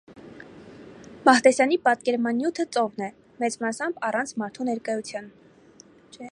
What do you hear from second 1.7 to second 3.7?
պատկերման նյութը ծովն է, մեծ